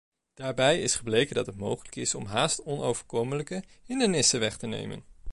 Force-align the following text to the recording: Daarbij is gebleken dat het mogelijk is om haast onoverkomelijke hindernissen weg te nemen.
Daarbij 0.33 0.81
is 0.81 0.95
gebleken 0.95 1.35
dat 1.35 1.45
het 1.45 1.57
mogelijk 1.57 1.95
is 1.95 2.15
om 2.15 2.25
haast 2.25 2.63
onoverkomelijke 2.63 3.63
hindernissen 3.83 4.39
weg 4.39 4.57
te 4.57 4.67
nemen. 4.67 5.03